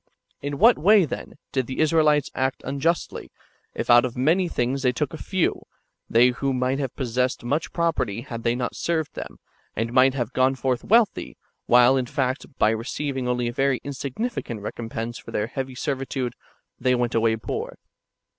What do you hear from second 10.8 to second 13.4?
wealthy, while, in fact, by receiving